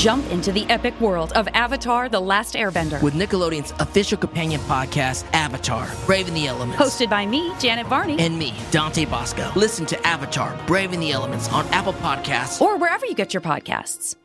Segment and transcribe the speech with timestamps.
[0.00, 3.02] Jump into the epic world of Avatar The Last Airbender.
[3.02, 6.82] With Nickelodeon's official companion podcast, Avatar Braving the Elements.
[6.82, 8.18] Hosted by me, Janet Varney.
[8.18, 9.52] And me, Dante Basco.
[9.54, 12.62] Listen to Avatar Braving the Elements on Apple Podcasts.
[12.62, 14.16] Or wherever you get your podcasts.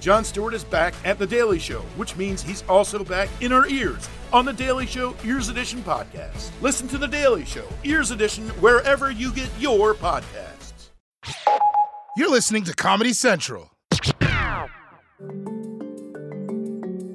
[0.00, 3.68] Jon Stewart is back at The Daily Show, which means he's also back in our
[3.68, 6.50] ears on The Daily Show Ears Edition podcast.
[6.60, 10.88] Listen to The Daily Show Ears Edition wherever you get your podcasts.
[12.16, 13.70] You're listening to Comedy Central.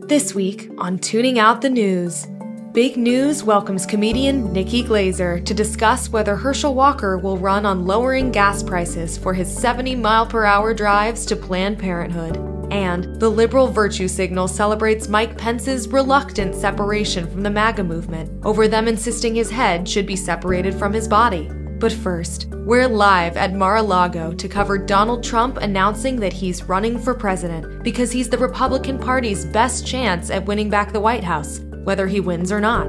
[0.07, 2.27] This week on Tooning Out the News,
[2.71, 8.31] Big News welcomes comedian Nikki Glaser to discuss whether Herschel Walker will run on lowering
[8.31, 12.37] gas prices for his 70 mile per hour drives to Planned Parenthood.
[12.71, 18.67] And the liberal virtue signal celebrates Mike Pence's reluctant separation from the MAGA movement over
[18.67, 21.49] them insisting his head should be separated from his body.
[21.77, 26.63] But first, we're live at Mar a Lago to cover Donald Trump announcing that he's
[26.63, 31.23] running for president because he's the Republican Party's best chance at winning back the White
[31.23, 32.87] House, whether he wins or not.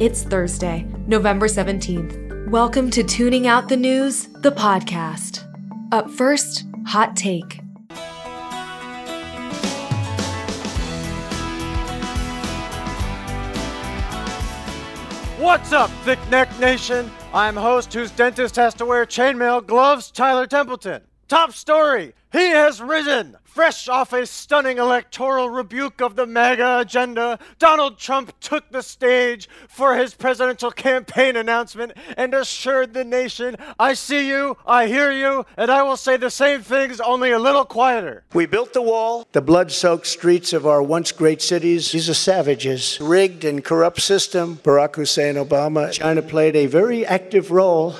[0.00, 2.48] It's Thursday, November 17th.
[2.48, 5.44] Welcome to Tooning Out the News, the podcast.
[5.92, 7.63] Up first, Hot Take.
[15.54, 17.08] What's up, Thick Neck Nation?
[17.32, 21.02] I'm host whose dentist has to wear chainmail gloves, Tyler Templeton.
[21.28, 23.36] Top story he has risen!
[23.44, 29.48] Fresh off a stunning electoral rebuke of the MAGA agenda, Donald Trump took the stage
[29.68, 35.46] for his presidential campaign announcement and assured the nation, I see you, I hear you,
[35.56, 38.24] and I will say the same things, only a little quieter.
[38.34, 41.92] We built the wall, the blood soaked streets of our once great cities.
[41.92, 42.98] These are savages.
[43.00, 44.56] Rigged and corrupt system.
[44.64, 45.92] Barack Hussein Obama.
[45.92, 47.94] China played a very active role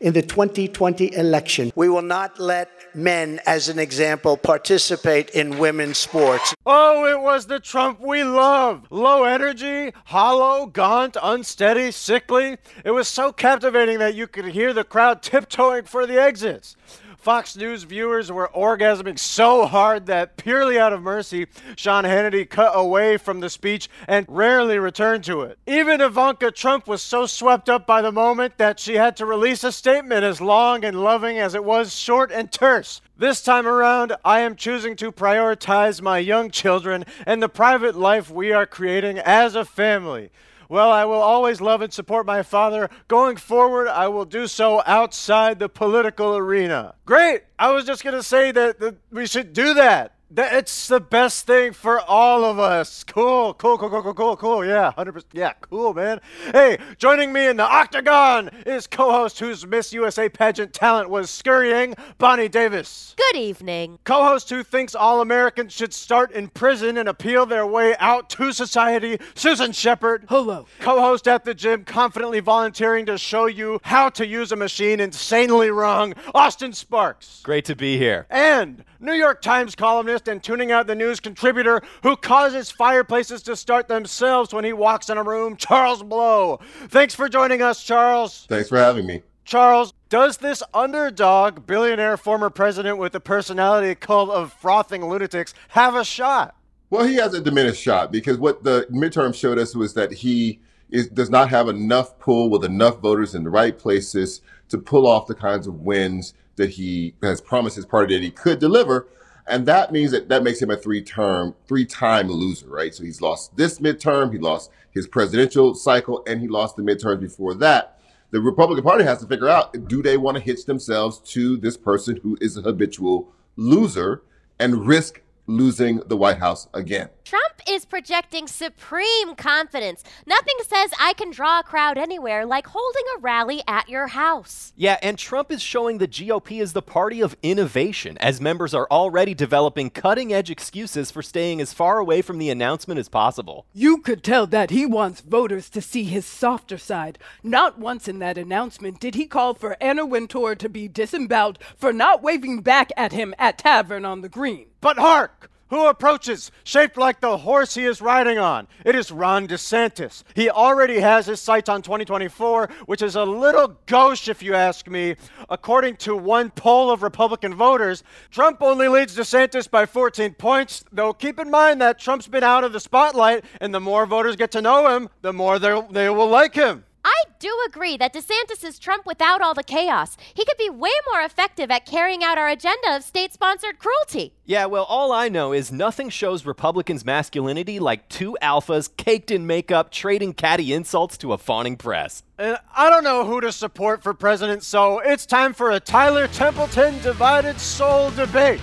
[0.00, 1.72] in the 2020 election.
[1.74, 6.54] We will not let men, as an example, participate in women's sports.
[6.66, 8.86] Oh, it was the Trump we love.
[8.90, 12.56] Low energy, hollow, gaunt, unsteady, sickly.
[12.84, 16.76] It was so captivating that you could hear the crowd tiptoeing for the exits.
[17.20, 22.72] Fox News viewers were orgasming so hard that, purely out of mercy, Sean Hannity cut
[22.74, 25.58] away from the speech and rarely returned to it.
[25.66, 29.62] Even Ivanka Trump was so swept up by the moment that she had to release
[29.62, 33.02] a statement as long and loving as it was short and terse.
[33.18, 38.30] This time around, I am choosing to prioritize my young children and the private life
[38.30, 40.30] we are creating as a family.
[40.70, 42.88] Well, I will always love and support my father.
[43.08, 46.94] Going forward, I will do so outside the political arena.
[47.04, 47.42] Great!
[47.58, 50.14] I was just going to say that, that we should do that.
[50.32, 53.02] It's the best thing for all of us.
[53.02, 54.64] Cool, cool, cool, cool, cool, cool, cool.
[54.64, 55.24] Yeah, 100%.
[55.32, 56.20] Yeah, cool, man.
[56.52, 61.30] Hey, joining me in the octagon is co host whose Miss USA pageant talent was
[61.30, 63.16] scurrying, Bonnie Davis.
[63.16, 63.98] Good evening.
[64.04, 68.30] Co host who thinks all Americans should start in prison and appeal their way out
[68.30, 70.26] to society, Susan Shepard.
[70.28, 70.66] Hello.
[70.78, 75.00] Co host at the gym, confidently volunteering to show you how to use a machine
[75.00, 77.40] insanely wrong, Austin Sparks.
[77.42, 78.28] Great to be here.
[78.30, 83.56] And New York Times columnist and tooning out the news contributor who causes fireplaces to
[83.56, 86.60] start themselves when he walks in a room, Charles Blow.
[86.88, 88.46] Thanks for joining us, Charles.
[88.48, 89.22] Thanks for having me.
[89.44, 95.94] Charles, does this underdog, billionaire former president with a personality cult of frothing lunatics have
[95.94, 96.54] a shot?
[96.90, 100.60] Well, he has a diminished shot because what the midterm showed us was that he
[100.90, 105.06] is, does not have enough pull with enough voters in the right places to pull
[105.06, 109.08] off the kinds of wins that he has promised his party that he could deliver.
[109.50, 112.94] And that means that that makes him a three term, three time loser, right?
[112.94, 117.20] So he's lost this midterm, he lost his presidential cycle, and he lost the midterms
[117.20, 117.98] before that.
[118.30, 121.76] The Republican Party has to figure out do they want to hitch themselves to this
[121.76, 124.22] person who is a habitual loser
[124.60, 127.08] and risk losing the White House again.
[127.24, 130.02] Trump is projecting supreme confidence.
[130.26, 134.72] Nothing says I can draw a crowd anywhere like holding a rally at your house.
[134.76, 138.88] Yeah, and Trump is showing the GOP is the party of innovation, as members are
[138.90, 143.66] already developing cutting edge excuses for staying as far away from the announcement as possible.
[143.72, 147.18] You could tell that he wants voters to see his softer side.
[147.44, 151.92] Not once in that announcement did he call for Anna Wintour to be disemboweled for
[151.92, 154.69] not waving back at him at Tavern on the Green.
[154.80, 155.50] But hark!
[155.68, 158.66] Who approaches, shaped like the horse he is riding on?
[158.84, 160.24] It is Ron DeSantis.
[160.34, 164.88] He already has his sights on 2024, which is a little gauche, if you ask
[164.88, 165.14] me.
[165.48, 171.12] According to one poll of Republican voters, Trump only leads DeSantis by 14 points, though
[171.12, 174.50] keep in mind that Trump's been out of the spotlight, and the more voters get
[174.50, 176.84] to know him, the more they will like him.
[177.20, 180.16] I I do agree that DeSantis is Trump without all the chaos.
[180.34, 184.34] He could be way more effective at carrying out our agenda of state sponsored cruelty.
[184.44, 189.46] Yeah, well, all I know is nothing shows Republicans' masculinity like two alphas caked in
[189.46, 192.22] makeup trading catty insults to a fawning press.
[192.38, 196.26] And I don't know who to support for president, so it's time for a Tyler
[196.26, 198.60] Templeton divided soul debate.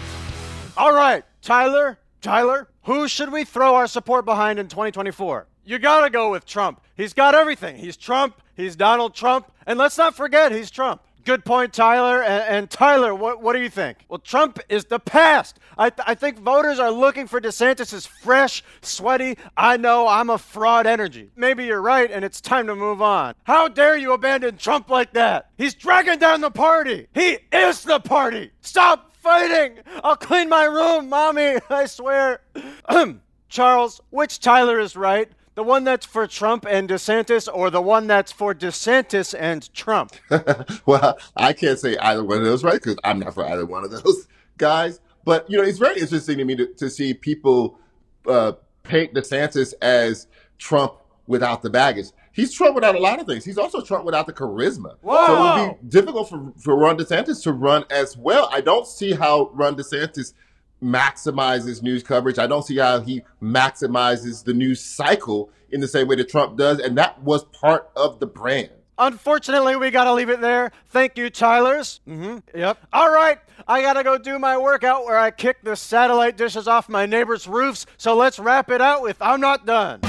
[0.75, 5.47] All right, Tyler, Tyler, who should we throw our support behind in 2024?
[5.63, 6.81] You gotta go with Trump.
[6.95, 7.75] He's got everything.
[7.75, 11.01] He's Trump, he's Donald Trump, and let's not forget he's Trump.
[11.27, 12.23] Good point, Tyler.
[12.23, 13.97] And, and Tyler, what, what do you think?
[14.07, 15.59] Well, Trump is the past.
[15.77, 20.37] I, th- I think voters are looking for DeSantis' fresh, sweaty, I know I'm a
[20.37, 21.29] fraud energy.
[21.35, 23.35] Maybe you're right, and it's time to move on.
[23.43, 25.49] How dare you abandon Trump like that?
[25.57, 27.07] He's dragging down the party.
[27.13, 28.51] He is the party.
[28.61, 29.79] Stop fighting.
[30.05, 31.57] I'll clean my room, mommy.
[31.69, 32.39] I swear.
[33.49, 35.29] Charles, which Tyler is right?
[35.57, 40.13] The one that's for Trump and DeSantis, or the one that's for DeSantis and Trump?
[40.85, 42.75] well, I can't say either one of those, right?
[42.75, 44.27] Because I'm not for either one of those
[44.59, 44.99] guys.
[45.25, 47.79] But you know, it's very interesting to me to, to see people
[48.27, 48.51] uh,
[48.83, 50.27] paint DeSantis as
[50.59, 50.93] Trump
[51.25, 52.09] without the baggage.
[52.33, 53.43] He's Trump without a lot of things.
[53.43, 54.97] He's also Trump without the charisma.
[55.01, 55.25] Whoa.
[55.25, 58.47] So it would be difficult for, for Ron DeSantis to run as well.
[58.51, 60.33] I don't see how Ron DeSantis
[60.81, 62.39] maximizes news coverage.
[62.39, 66.57] I don't see how he maximizes the news cycle in the same way that Trump
[66.57, 66.79] does.
[66.79, 68.69] And that was part of the brand.
[68.99, 70.71] Unfortunately, we gotta leave it there.
[70.89, 72.01] Thank you, Tylers.
[72.07, 72.57] Mm-hmm.
[72.57, 72.79] Yep.
[72.91, 73.37] All right,
[73.67, 77.47] I gotta go do my workout where I kick the satellite dishes off my neighbors'
[77.47, 77.85] roofs.
[77.97, 80.01] So let's wrap it out with I'm not done.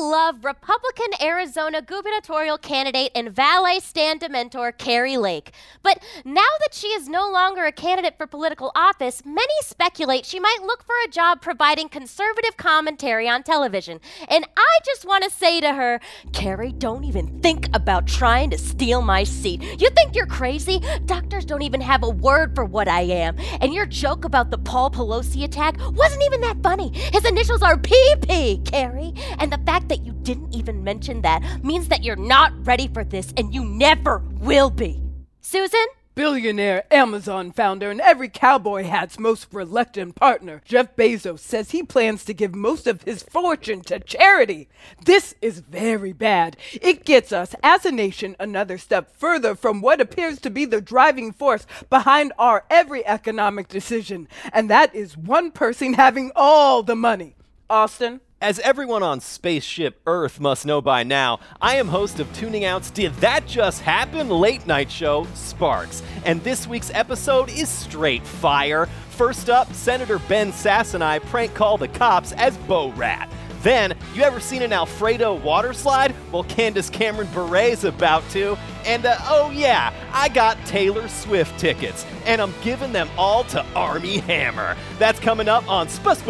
[0.00, 5.52] Love Republican Arizona gubernatorial candidate and valet stand mentor Kari Lake.
[5.82, 10.40] But now that she is no longer a candidate for political office, many speculate she
[10.40, 14.00] might look for a job providing conservative commentary on television.
[14.26, 16.00] And I just want to say to her,
[16.32, 19.62] Kari, don't even think about trying to steal my seat.
[19.80, 20.80] You think you're crazy?
[21.04, 23.36] Doctors don't even have a word for what I am.
[23.60, 26.90] And your joke about the Paul Pelosi attack wasn't even that funny.
[27.12, 29.12] His initials are PP, Kari.
[29.38, 33.04] And the fact that you didn't even mention that means that you're not ready for
[33.04, 35.02] this and you never will be.
[35.42, 35.84] Susan?
[36.14, 42.24] Billionaire Amazon founder and every cowboy hat's most reluctant partner, Jeff Bezos, says he plans
[42.24, 44.68] to give most of his fortune to charity.
[45.04, 46.56] This is very bad.
[46.72, 50.80] It gets us, as a nation, another step further from what appears to be the
[50.80, 56.96] driving force behind our every economic decision, and that is one person having all the
[56.96, 57.34] money.
[57.70, 58.20] Austin?
[58.42, 62.90] As everyone on Spaceship Earth must know by now, I am host of Tooning Out's
[62.90, 66.02] Did That Just Happen late night show, Sparks.
[66.24, 68.88] And this week's episode is straight fire.
[69.10, 73.30] First up, Senator Ben Sasse and I prank call the cops as Borat.
[73.62, 76.14] Then, you ever seen an Alfredo water slide?
[76.32, 78.56] Well, Candace Cameron Bure's about to.
[78.86, 83.62] And uh, oh yeah, I got Taylor Swift tickets, and I'm giving them all to
[83.76, 84.78] Armie Hammer.
[84.98, 86.24] That's coming up on Sparks.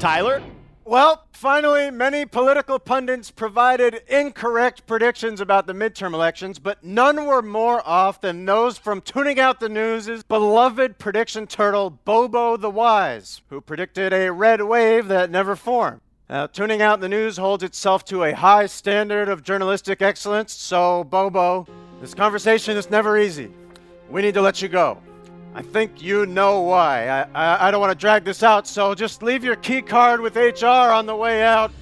[0.00, 0.42] Tyler?
[0.86, 7.42] Well, finally, many political pundits provided incorrect predictions about the midterm elections, but none were
[7.42, 13.42] more off than those from tooning out the news' beloved prediction turtle, Bobo the Wise,
[13.50, 16.00] who predicted a red wave that never formed.
[16.30, 21.04] Now, tooning out the news holds itself to a high standard of journalistic excellence, so,
[21.04, 21.66] Bobo,
[22.00, 23.50] this conversation is never easy.
[24.08, 25.02] We need to let you go.
[25.54, 27.08] I think you know why.
[27.08, 30.20] I, I, I don't want to drag this out, so just leave your key card
[30.20, 31.72] with HR on the way out.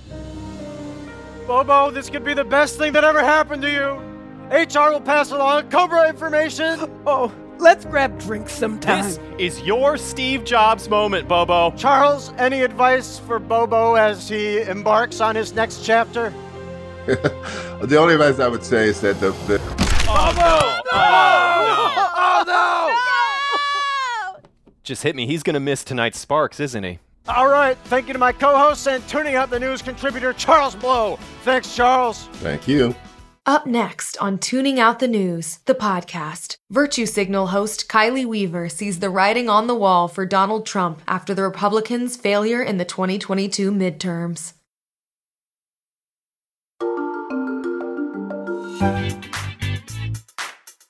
[1.46, 4.08] Bobo, this could be the best thing that ever happened to you.
[4.50, 6.90] HR will pass along Cobra information.
[7.06, 9.02] Oh, let's grab drinks sometime.
[9.02, 11.70] This is your Steve Jobs moment, Bobo.
[11.76, 16.32] Charles, any advice for Bobo as he embarks on his next chapter?
[17.06, 19.58] the only advice I would say is that the, the
[20.10, 20.82] Oh, no!
[20.92, 21.78] Oh, no!
[22.16, 23.07] Oh, oh,
[24.88, 25.26] Just hit me.
[25.26, 26.98] He's going to miss tonight's Sparks, isn't he?
[27.28, 30.74] All right, thank you to my co hosts and tooning out the news contributor, Charles
[30.74, 31.18] Blow.
[31.42, 32.26] Thanks, Charles.
[32.40, 32.94] thank you.
[33.44, 39.00] Up next on Tooning Out the News, the podcast, Virtue Signal host Kylie Weaver sees
[39.00, 43.70] the writing on the wall for Donald Trump after the Republicans' failure in the 2022
[43.70, 44.54] midterms.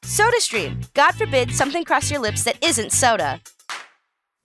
[0.04, 0.92] SodaStream.
[0.94, 3.40] God forbid something cross your lips that isn't soda.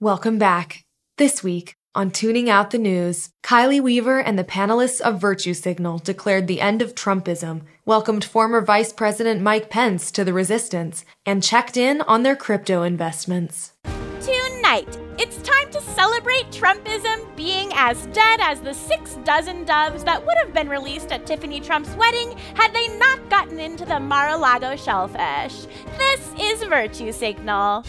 [0.00, 0.84] Welcome back.
[1.18, 5.98] This week on Tooning Out the News, Kylie Weaver and the panelists of Virtue Signal
[5.98, 11.44] declared the end of Trumpism, welcomed former Vice President Mike Pence to the resistance, and
[11.44, 13.74] checked in on their crypto investments.
[14.20, 20.26] Tonight it's time to celebrate Trumpism being as dead as the six dozen doves that
[20.26, 24.30] would have been released at Tiffany Trump's wedding had they not gotten into the Mar
[24.30, 25.66] a Lago shellfish.
[25.98, 27.84] This is Virtue Signal.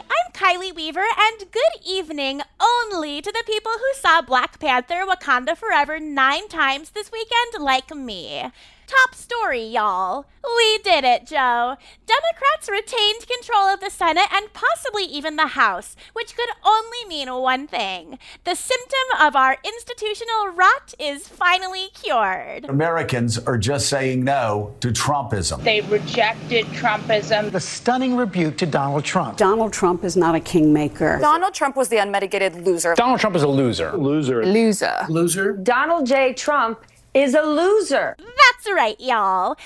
[0.00, 5.56] I'm Kylie Weaver, and good evening only to the people who saw Black Panther Wakanda
[5.56, 8.50] Forever nine times this weekend, like me.
[8.86, 10.26] Top story, y'all.
[10.44, 11.76] We did it, Joe.
[12.06, 17.32] Democrats retained control of the Senate and possibly even the House, which could only mean
[17.32, 18.16] one thing.
[18.44, 22.66] The symptom of our institutional rot is finally cured.
[22.66, 25.64] Americans are just saying no to Trumpism.
[25.64, 27.50] They rejected Trumpism.
[27.50, 29.36] The stunning rebuke to Donald Trump.
[29.36, 31.18] Donald Trump is not a kingmaker.
[31.20, 32.94] Donald Trump was the unmitigated loser.
[32.94, 33.96] Donald Trump is a loser.
[33.96, 34.46] Loser.
[34.46, 35.06] Loser.
[35.08, 35.52] Loser.
[35.54, 36.32] Donald J.
[36.32, 36.84] Trump
[37.16, 38.14] is a loser.
[38.18, 39.56] That's right, y'all.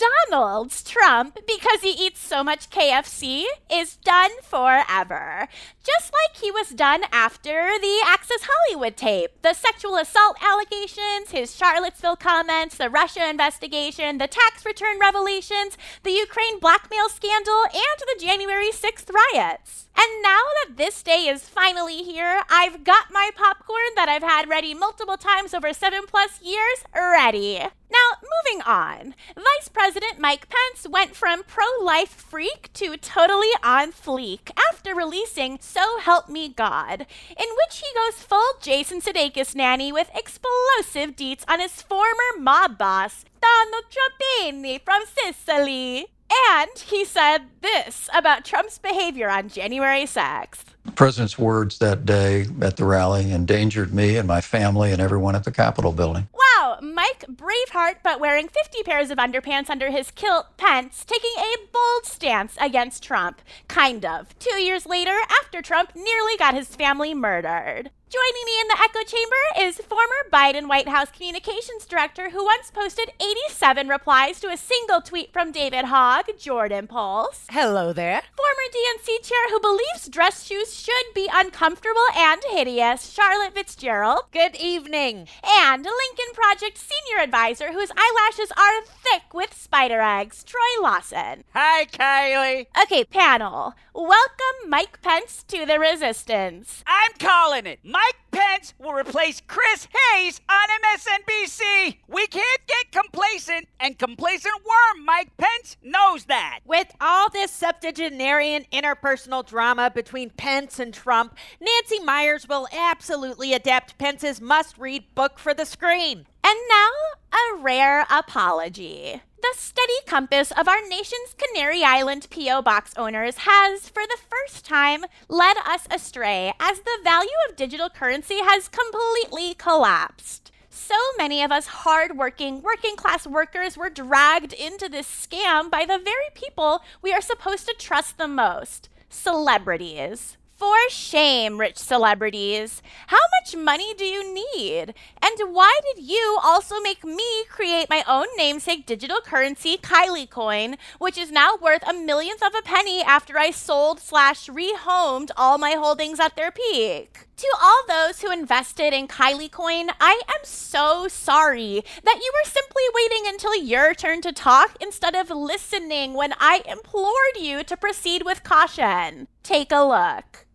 [0.00, 5.48] McDonald's Trump, because he eats so much KFC, is done forever.
[5.84, 9.30] Just like he was done after the Access Hollywood tape.
[9.42, 16.12] The sexual assault allegations, his Charlottesville comments, the Russia investigation, the tax return revelations, the
[16.12, 19.88] Ukraine blackmail scandal, and the January 6th riots.
[19.98, 24.48] And now that this day is finally here, I've got my popcorn that I've had
[24.48, 27.66] ready multiple times over seven plus years ready.
[27.90, 29.14] Now, moving on.
[29.34, 35.58] Vice President Mike Pence went from pro life freak to totally on fleek after releasing
[35.60, 41.44] So Help Me God, in which he goes full Jason Sudeikis nanny with explosive deets
[41.48, 46.06] on his former mob boss, Donald Trumpini from Sicily.
[46.30, 50.64] And he said this about Trump's behavior on January 6th.
[50.84, 55.34] The president's words that day at the rally endangered me and my family and everyone
[55.34, 56.28] at the Capitol building.
[56.32, 61.66] Wow, Mike Braveheart, but wearing 50 pairs of underpants under his kilt, Pence, taking a
[61.72, 63.42] bold stance against Trump.
[63.68, 64.38] Kind of.
[64.38, 67.90] Two years later, after Trump nearly got his family murdered.
[68.10, 72.68] Joining me in the echo chamber is former Biden White House communications director who once
[72.72, 77.46] posted 87 replies to a single tweet from David Hogg, Jordan Pulse.
[77.50, 78.20] Hello there.
[78.36, 84.22] Former DNC chair who believes dress shoes should be uncomfortable and hideous, Charlotte Fitzgerald.
[84.32, 85.28] Good evening.
[85.44, 91.44] And Lincoln Project senior advisor whose eyelashes are thick with spider eggs, Troy Lawson.
[91.54, 92.66] Hi, Kylie.
[92.82, 93.74] Okay, panel.
[93.94, 96.82] Welcome Mike Pence to the resistance.
[96.88, 97.78] I'm calling it.
[98.00, 101.96] Mike Pence will replace Chris Hayes on MSNBC.
[102.08, 106.60] We can't get complacent, and complacent worm Mike Pence knows that.
[106.64, 113.98] With all this septuagenarian interpersonal drama between Pence and Trump, Nancy Meyers will absolutely adapt
[113.98, 116.26] Pence's must read book for the screen.
[116.42, 116.90] And now,
[117.32, 119.20] a rare apology.
[119.42, 122.60] The steady compass of our nation's Canary Island P.O.
[122.60, 127.88] Box owners has, for the first time, led us astray as the value of digital
[127.88, 130.52] currency has completely collapsed.
[130.68, 135.98] So many of us hardworking, working class workers were dragged into this scam by the
[135.98, 140.36] very people we are supposed to trust the most celebrities.
[140.60, 142.82] For shame, rich celebrities.
[143.06, 144.92] How much money do you need?
[145.22, 150.76] And why did you also make me create my own namesake digital currency, Kylie Coin,
[150.98, 155.56] which is now worth a millionth of a penny after I sold slash rehomed all
[155.56, 157.26] my holdings at their peak?
[157.38, 162.50] To all those who invested in Kylie Coin, I am so sorry that you were
[162.50, 167.78] simply waiting until your turn to talk instead of listening when I implored you to
[167.78, 169.26] proceed with caution.
[169.42, 170.49] Take a look.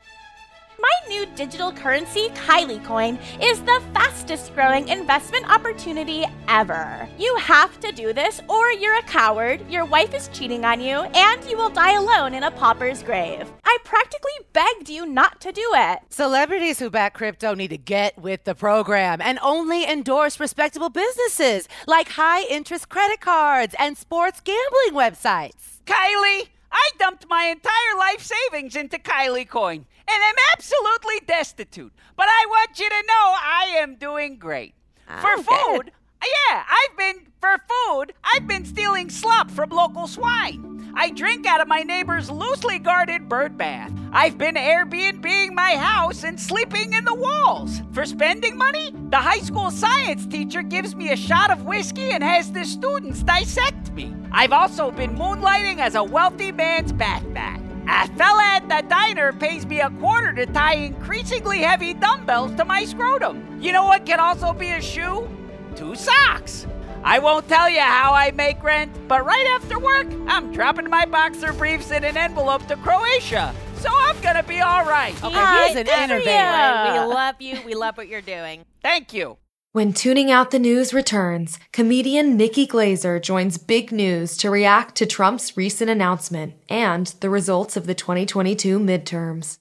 [0.79, 7.07] My new digital currency, Kylie Coin, is the fastest growing investment opportunity ever.
[7.17, 11.01] You have to do this, or you're a coward, your wife is cheating on you,
[11.01, 13.51] and you will die alone in a pauper's grave.
[13.63, 15.99] I practically begged you not to do it.
[16.09, 21.67] Celebrities who back crypto need to get with the program and only endorse respectable businesses
[21.87, 25.81] like high interest credit cards and sports gambling websites.
[25.85, 31.93] Kylie, I dumped my entire life savings into Kylie Coin and am absolutely destitute.
[32.17, 34.75] But I want you to know I am doing great.
[35.07, 35.91] For Oh, food, good.
[36.25, 40.93] Yeah, I've been, for food, I've been stealing slop from local swine.
[40.97, 43.91] I drink out of my neighbor's loosely guarded bird bath.
[44.13, 47.81] I've been Airbnbing my house and sleeping in the walls.
[47.91, 52.23] For spending money, the high school science teacher gives me a shot of whiskey and
[52.23, 54.15] has the students dissect me.
[54.31, 57.61] I've also been moonlighting as a wealthy man's Batman.
[57.89, 62.63] A fella at the diner pays me a quarter to tie increasingly heavy dumbbells to
[62.63, 63.59] my scrotum.
[63.61, 65.27] You know what can also be a shoe?
[65.75, 66.65] Two socks.
[67.03, 71.05] I won't tell you how I make rent, but right after work, I'm dropping my
[71.05, 73.53] boxer briefs in an envelope to Croatia.
[73.77, 75.13] So I'm gonna be all right.
[75.23, 76.23] Okay, he's an innovator.
[76.25, 77.59] We love you.
[77.65, 78.65] We love what you're doing.
[78.81, 79.37] Thank you.
[79.73, 85.05] When Tooning Out the News returns, comedian Nikki Glaser joins Big News to react to
[85.05, 89.57] Trump's recent announcement and the results of the 2022 midterms.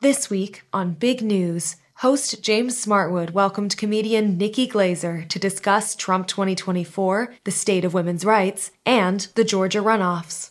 [0.00, 6.26] This week on Big News, host James Smartwood welcomed comedian Nikki Glaser to discuss Trump
[6.26, 10.50] 2024, the state of women's rights, and the Georgia runoffs.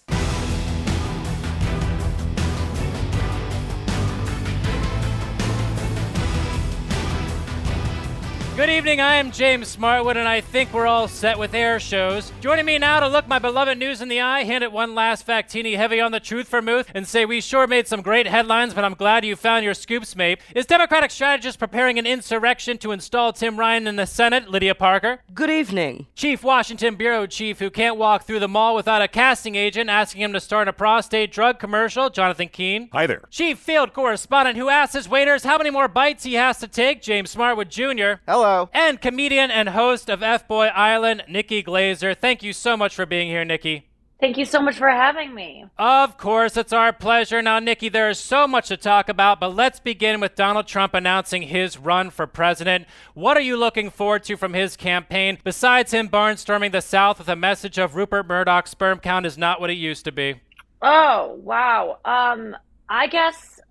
[8.62, 12.32] Good evening, I am James Smartwood, and I think we're all set with air shows.
[12.42, 15.26] Joining me now to look my beloved news in the eye, hand it one last
[15.26, 18.84] factini heavy on the truth vermouth, and say we sure made some great headlines, but
[18.84, 23.34] I'm glad you found your scoops, mate, is Democratic strategist preparing an insurrection to install
[23.34, 25.22] Tim Ryan in the Senate, Lydia Parker.
[25.34, 26.06] Good evening.
[26.14, 30.22] Chief Washington Bureau Chief who can't walk through the mall without a casting agent asking
[30.22, 32.90] him to start a prostate drug commercial, Jonathan Keene.
[32.94, 33.24] Hi there.
[33.32, 37.02] Chief Field Correspondent who asks his waiters how many more bites he has to take,
[37.02, 38.22] James Smartwood Jr.
[38.28, 38.51] Hello.
[38.74, 42.14] And comedian and host of F Boy Island, Nikki Glaser.
[42.14, 43.88] Thank you so much for being here, Nikki.
[44.22, 45.66] Thank you so much for having me.
[45.80, 47.42] Of course, it's our pleasure.
[47.42, 50.94] Now, Nikki, there is so much to talk about, but let's begin with Donald Trump
[50.94, 52.86] announcing his run for president.
[53.16, 57.30] What are you looking forward to from his campaign, besides him barnstorming the South with
[57.30, 60.40] a message of Rupert Murdoch's sperm count is not what it used to be?
[60.84, 61.98] Oh, wow.
[62.06, 62.56] Um,
[62.92, 63.62] I guess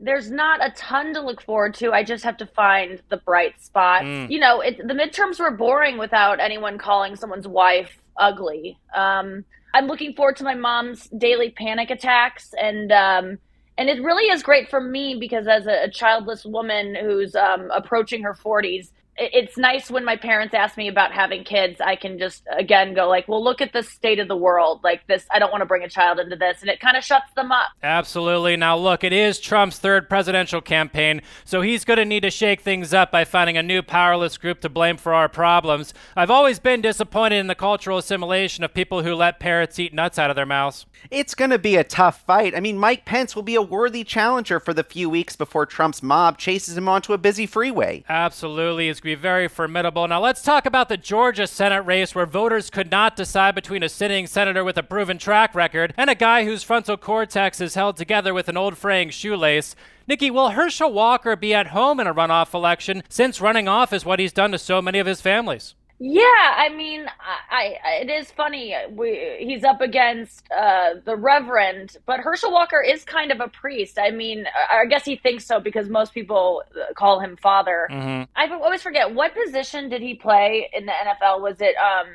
[0.00, 1.92] there's not a ton to look forward to.
[1.92, 4.04] I just have to find the bright spots.
[4.04, 4.30] Mm.
[4.30, 8.78] You know, it, the midterms were boring without anyone calling someone's wife ugly.
[8.94, 13.38] Um, I'm looking forward to my mom's daily panic attacks, and um,
[13.78, 17.70] and it really is great for me because as a, a childless woman who's um,
[17.70, 21.80] approaching her 40s, it- it's nice when my parents ask me about having kids.
[21.80, 24.80] I can just again go like, well, look at the state of the world.
[24.84, 27.04] Like this, I don't want to bring a child into this, and it kind of
[27.04, 27.68] shuts them up.
[27.82, 28.56] Absolutely.
[28.56, 32.60] Now, look, it is Trump's third presidential campaign, so he's going to need to shake
[32.60, 35.94] things up by finding a new powerless group to blame for our problems.
[36.14, 40.18] I've always been disappointed in the cultural assimilation of people who let parrots eat nuts
[40.18, 40.86] out of their mouths.
[41.10, 42.54] It's going to be a tough fight.
[42.54, 46.02] I mean, Mike Pence will be a worthy challenger for the few weeks before Trump's
[46.02, 48.04] mob chases him onto a busy freeway.
[48.08, 48.88] Absolutely.
[48.88, 50.06] It's going to be very formidable.
[50.06, 53.88] Now, let's talk about the Georgia Senate race where voters could not decide between a
[53.88, 57.96] sitting senator with a proven track record and a guy whose frontal cortex is held
[57.96, 59.76] together with an old fraying shoelace.
[60.08, 64.04] Nikki, will Herschel Walker be at home in a runoff election since running off is
[64.04, 65.74] what he's done to so many of his families?
[65.98, 67.06] Yeah, I mean,
[67.50, 68.74] I, I it is funny.
[68.90, 73.98] We, he's up against uh, the Reverend, but Herschel Walker is kind of a priest.
[73.98, 77.88] I mean, I I guess he thinks so because most people uh, call him father.
[77.90, 78.24] Mm-hmm.
[78.36, 81.40] I always forget what position did he play in the NFL?
[81.40, 82.06] Was it um,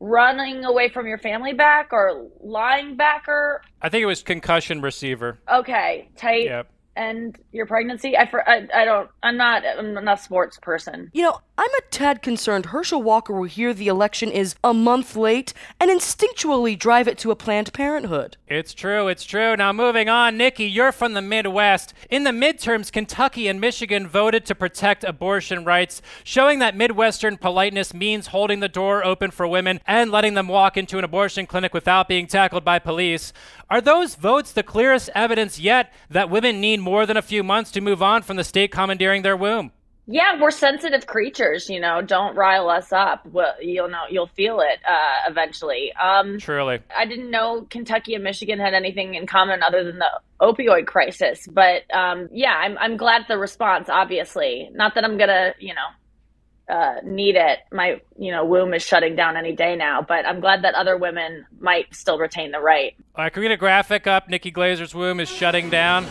[0.00, 3.62] running away from your family back or lying backer?
[3.80, 5.38] I think it was concussion receiver.
[5.50, 6.44] Okay, tight.
[6.44, 6.70] Yep.
[6.96, 8.16] And your pregnancy?
[8.18, 9.08] I, for, I I don't.
[9.22, 9.62] I'm not.
[9.64, 11.10] I'm not a sports person.
[11.14, 15.14] You know, I'm a tad concerned Herschel Walker will hear the election is a month
[15.14, 18.38] late and instinctually drive it to a Planned Parenthood.
[18.48, 19.54] It's true, it's true.
[19.58, 21.92] Now, moving on, Nikki, you're from the Midwest.
[22.08, 27.92] In the midterms, Kentucky and Michigan voted to protect abortion rights, showing that Midwestern politeness
[27.92, 31.74] means holding the door open for women and letting them walk into an abortion clinic
[31.74, 33.34] without being tackled by police.
[33.68, 37.70] Are those votes the clearest evidence yet that women need more than a few months
[37.72, 39.72] to move on from the state commandeering their womb?
[40.12, 42.02] Yeah, we're sensitive creatures, you know.
[42.02, 43.24] Don't rile us up.
[43.26, 45.92] Well, you'll know, you'll feel it uh, eventually.
[45.92, 46.80] Um, Truly.
[46.96, 51.46] I didn't know Kentucky and Michigan had anything in common other than the opioid crisis,
[51.46, 53.88] but um, yeah, I'm I'm glad the response.
[53.88, 57.60] Obviously, not that I'm gonna, you know, uh, need it.
[57.70, 60.96] My you know womb is shutting down any day now, but I'm glad that other
[60.96, 62.94] women might still retain the right.
[63.14, 64.28] All right, can we get a graphic up?
[64.28, 66.04] Nikki Glaser's womb is shutting down.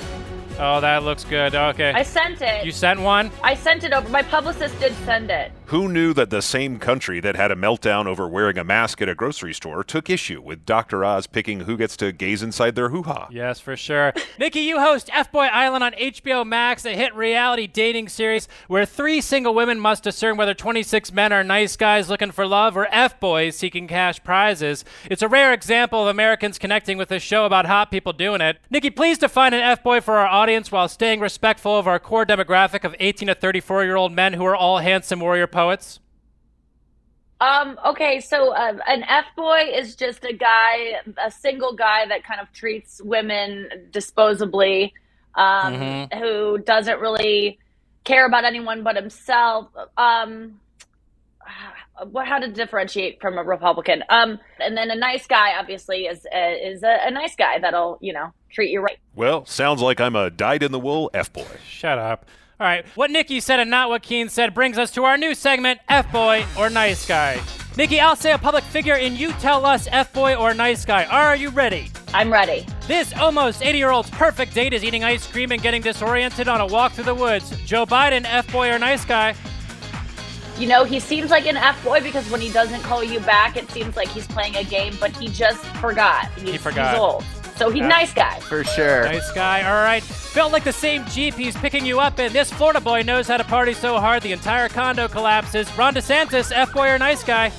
[0.61, 1.55] Oh, that looks good.
[1.55, 1.93] Okay.
[1.93, 2.65] I sent it.
[2.65, 3.31] You sent one?
[3.41, 4.09] I sent it over.
[4.09, 5.53] My publicist did send it.
[5.69, 9.07] Who knew that the same country that had a meltdown over wearing a mask at
[9.07, 11.05] a grocery store took issue with Dr.
[11.05, 13.27] Oz picking who gets to gaze inside their hoo ha?
[13.29, 14.11] Yes, for sure.
[14.39, 18.83] Nikki, you host F Boy Island on HBO Max, a hit reality dating series where
[18.83, 22.87] three single women must discern whether 26 men are nice guys looking for love or
[22.89, 24.83] F boys seeking cash prizes.
[25.05, 28.57] It's a rare example of Americans connecting with a show about hot people doing it.
[28.71, 32.25] Nikki, please define an F boy for our audience while staying respectful of our core
[32.25, 35.99] demographic of 18 to 34 year old men who are all handsome warrior poets.
[37.41, 42.23] Um, okay, so uh, an F boy is just a guy, a single guy that
[42.25, 44.91] kind of treats women disposably,
[45.35, 46.19] um, Mhm.
[46.19, 47.59] who doesn't really
[48.03, 49.67] care about anyone but himself.
[49.97, 50.59] Um,
[52.11, 54.03] what how to differentiate from a Republican.
[54.09, 57.97] Um, and then a nice guy obviously is uh, is a, a nice guy that'll
[58.01, 58.97] you know treat you right.
[59.15, 61.47] Well, sounds like I'm a dyed in the wool F boy.
[61.67, 62.25] Shut up.
[62.59, 65.33] All right, what Nikki said and not what Keene said brings us to our new
[65.33, 67.39] segment, F Boy or Nice Guy.
[67.77, 71.05] Nikki, I'll say a public figure and you tell us F Boy or Nice Guy.
[71.05, 71.89] Are you ready?
[72.13, 72.65] I'm ready.
[72.85, 76.59] This almost 80 year old's perfect date is eating ice cream and getting disoriented on
[76.59, 77.49] a walk through the woods.
[77.65, 79.35] Joe Biden, F Boy or Nice Guy?
[80.57, 83.55] You know, he seems like an F boy because when he doesn't call you back,
[83.55, 86.29] it seems like he's playing a game, but he just forgot.
[86.35, 86.89] He's, He forgot.
[86.89, 87.23] He's old.
[87.59, 87.87] So he's Yeah.
[87.89, 88.39] nice guy.
[88.39, 89.03] For sure.
[89.03, 90.01] Nice guy, all right.
[90.01, 92.31] Felt like the same Jeep he's picking you up in.
[92.31, 95.69] This Florida boy knows how to party so hard the entire condo collapses.
[95.77, 97.51] Ron DeSantis, F boy or nice guy?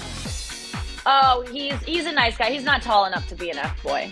[1.06, 2.50] Oh, he's he's a nice guy.
[2.50, 4.10] He's not tall enough to be an F boy.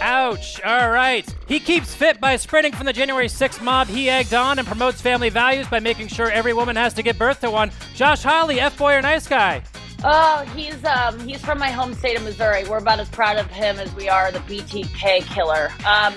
[0.00, 0.60] Ouch.
[0.62, 1.24] All right.
[1.46, 5.00] He keeps fit by sprinting from the January 6th mob he egged on and promotes
[5.00, 7.70] family values by making sure every woman has to give birth to one.
[7.94, 9.62] Josh Hawley, F boy or nice guy?
[10.04, 12.64] Oh, he's um he's from my home state of Missouri.
[12.64, 15.70] We're about as proud of him as we are the BTK killer.
[15.86, 16.14] Um,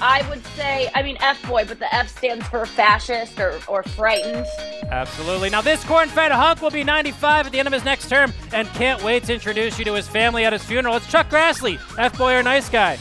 [0.00, 3.82] I would say, I mean F boy, but the F stands for fascist or or
[3.82, 4.46] frightened.
[4.90, 5.50] Absolutely.
[5.50, 8.32] Now, this corn fed hunk will be 95 at the end of his next term
[8.52, 10.96] and can't wait to introduce you to his family at his funeral.
[10.96, 12.98] It's Chuck Grassley, F boy or nice guy?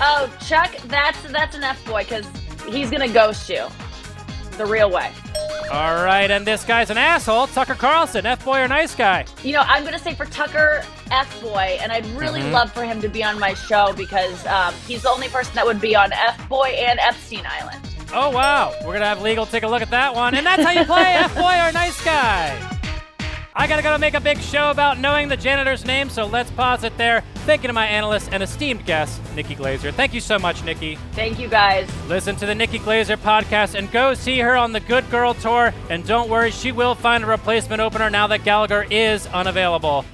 [0.00, 2.26] Oh, Chuck, that's that's an F boy because
[2.68, 3.66] he's gonna ghost you,
[4.56, 5.10] the real way.
[5.70, 7.46] All right, and this guy's an asshole.
[7.46, 9.24] Tucker Carlson, F boy or nice guy?
[9.42, 12.52] You know, I'm gonna say for Tucker, F boy, and I'd really Mhm.
[12.52, 15.64] love for him to be on my show because um, he's the only person that
[15.64, 17.80] would be on F boy and Epstein Island.
[18.14, 18.72] Oh, wow.
[18.80, 20.34] We're going to have legal take a look at that one.
[20.34, 22.71] And that's how you play F boy or nice guy.
[23.54, 26.50] I got to go make a big show about knowing the janitor's name, so let's
[26.52, 27.22] pause it there.
[27.44, 29.92] Thank you to my analyst and esteemed guest, Nikki Glaser.
[29.92, 30.96] Thank you so much, Nikki.
[31.12, 31.90] Thank you guys.
[32.08, 35.74] Listen to the Nikki Glaser podcast and go see her on the Good Girl Tour.
[35.90, 40.06] And don't worry, she will find a replacement opener now that Gallagher is unavailable.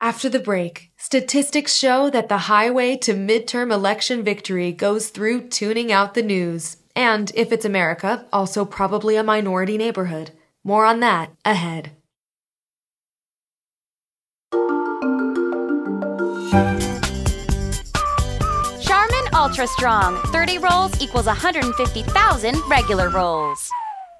[0.00, 5.90] After the break, statistics show that the highway to midterm election victory goes through tooning
[5.90, 6.76] out the news.
[6.94, 10.32] And if it's America, also probably a minority neighborhood.
[10.62, 11.92] More on that ahead.
[19.44, 20.16] Ultra Strong.
[20.32, 23.68] 30 rolls equals 150,000 regular rolls.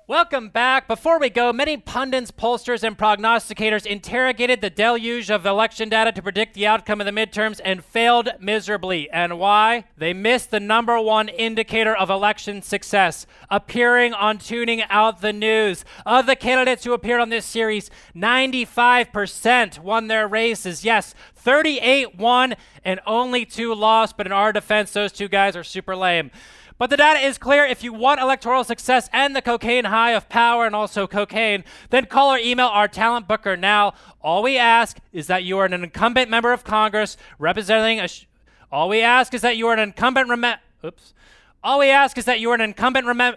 [0.07, 0.87] Welcome back.
[0.87, 6.21] Before we go, many pundits, pollsters, and prognosticators interrogated the deluge of election data to
[6.21, 9.09] predict the outcome of the midterms and failed miserably.
[9.09, 9.85] And why?
[9.97, 15.87] They missed the number one indicator of election success appearing on Tooning Out the News.
[16.05, 20.85] Of the candidates who appeared on this series, 95% won their races.
[20.85, 25.65] Yes, 38 won and only two lost, but in our defense, those two guys are
[25.65, 26.31] super lame.
[26.77, 27.65] But the data is clear.
[27.65, 32.07] If you want electoral success and the cocaine high of power and also cocaine, then
[32.07, 33.95] call or email our talent booker now.
[34.21, 38.09] All we ask is that you are an incumbent member of Congress representing a.
[38.09, 38.27] Sh-
[38.73, 40.29] all we ask is that you are an incumbent.
[40.29, 41.15] Rem- Oops.
[41.63, 43.07] All we ask is that you are an incumbent.
[43.07, 43.37] Remem-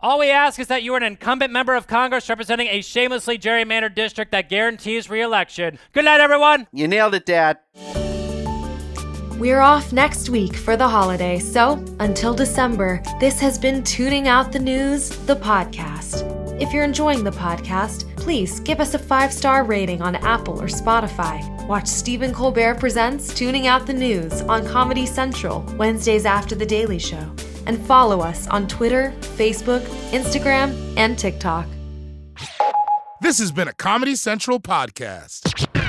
[0.00, 3.38] all we ask is that you are an incumbent member of Congress representing a shamelessly
[3.38, 5.78] gerrymandered district that guarantees re-election.
[5.92, 6.66] Good night, everyone.
[6.72, 7.58] You nailed it, Dad.
[9.40, 14.52] We're off next week for the holiday, so until December, this has been Tooning Out
[14.52, 16.60] the News, the podcast.
[16.60, 20.66] If you're enjoying the podcast, please give us a five star rating on Apple or
[20.66, 21.40] Spotify.
[21.66, 26.98] Watch Stephen Colbert Presents Tooning Out the News on Comedy Central, Wednesdays after The Daily
[26.98, 27.34] Show.
[27.64, 31.66] And follow us on Twitter, Facebook, Instagram, and TikTok.
[33.22, 35.79] This has been a Comedy Central podcast.